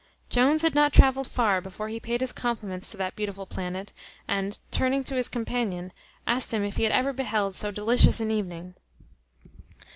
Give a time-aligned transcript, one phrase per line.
[0.31, 3.93] Jones had not travelled far before he paid his compliments to that beautiful planet,
[4.27, 5.93] and, turning to his companion,
[6.25, 8.73] asked him if he had ever beheld so delicious an evening?